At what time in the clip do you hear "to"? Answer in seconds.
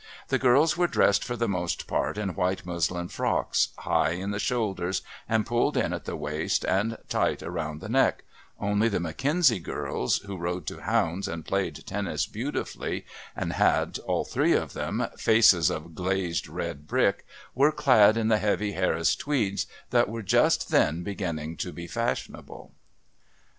10.65-10.79, 21.57-21.71